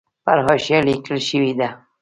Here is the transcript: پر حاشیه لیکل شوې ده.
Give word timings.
پر 0.25 0.37
حاشیه 0.47 0.79
لیکل 0.87 1.17
شوې 1.29 1.51
ده. 1.59 1.67